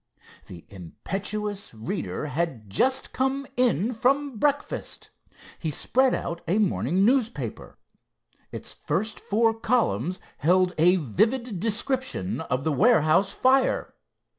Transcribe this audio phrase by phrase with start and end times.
[0.47, 5.11] The impetuous speaker had just come in from breakfast.
[5.59, 7.77] He spread out a morning newspaper.
[8.51, 13.93] Its first four columns held a vivid description of the warehouse fire.